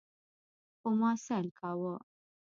خو 0.79 0.89
ما 0.99 1.11
سيل 1.25 1.47
کاوه. 1.59 1.95